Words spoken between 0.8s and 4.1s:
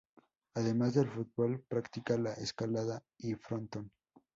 del fútbol, practica la escalada y frontón.